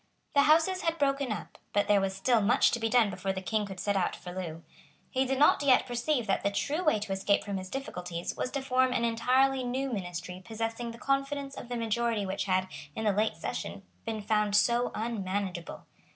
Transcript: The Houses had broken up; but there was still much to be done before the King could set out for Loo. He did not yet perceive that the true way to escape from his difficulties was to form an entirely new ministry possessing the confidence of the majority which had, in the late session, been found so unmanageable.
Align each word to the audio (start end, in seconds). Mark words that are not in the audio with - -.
The 0.33 0.41
Houses 0.49 0.81
had 0.81 0.97
broken 0.97 1.31
up; 1.31 1.59
but 1.73 1.87
there 1.87 2.01
was 2.01 2.15
still 2.15 2.41
much 2.41 2.71
to 2.71 2.79
be 2.79 2.89
done 2.89 3.11
before 3.11 3.33
the 3.33 3.39
King 3.43 3.67
could 3.67 3.79
set 3.79 3.95
out 3.95 4.15
for 4.15 4.31
Loo. 4.33 4.63
He 5.11 5.25
did 5.27 5.37
not 5.37 5.61
yet 5.61 5.85
perceive 5.85 6.25
that 6.25 6.41
the 6.41 6.49
true 6.49 6.83
way 6.83 6.97
to 6.97 7.11
escape 7.11 7.43
from 7.43 7.57
his 7.57 7.69
difficulties 7.69 8.35
was 8.35 8.49
to 8.53 8.63
form 8.63 8.93
an 8.93 9.05
entirely 9.05 9.63
new 9.63 9.93
ministry 9.93 10.41
possessing 10.43 10.89
the 10.89 10.97
confidence 10.97 11.55
of 11.55 11.69
the 11.69 11.77
majority 11.77 12.25
which 12.25 12.45
had, 12.45 12.67
in 12.95 13.03
the 13.03 13.11
late 13.13 13.35
session, 13.35 13.83
been 14.03 14.23
found 14.23 14.55
so 14.55 14.89
unmanageable. 14.95 15.85